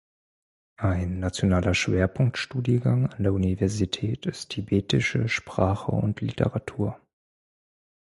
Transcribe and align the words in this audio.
Ein 0.79 1.19
nationaler 1.19 1.75
Schwerpunkt-Studiengang 1.75 3.05
an 3.13 3.21
der 3.21 3.33
Universität 3.33 4.25
ist 4.25 4.49
Tibetische 4.49 5.29
Sprache 5.29 5.91
und 5.91 6.21
Literatur. 6.21 6.99